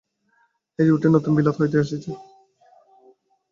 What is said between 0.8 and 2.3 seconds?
এই যুবকটি নূতন বিলাত হইতে আসিয়াছে।